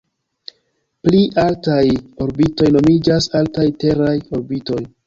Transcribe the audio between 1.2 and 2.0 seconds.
altaj